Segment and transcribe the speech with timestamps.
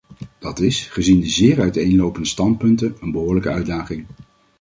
[0.39, 4.05] Dat is, gezien de zeer uiteenlopende standpunten, een behoorlijke uitdaging.